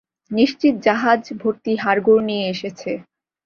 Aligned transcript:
নিশ্চিত 0.31 0.75
জাহজ 0.85 1.21
ভর্তি 1.41 1.71
হাড়-গোড় 1.83 2.21
নিয়ে 2.29 2.45
এসেছে! 2.53 2.91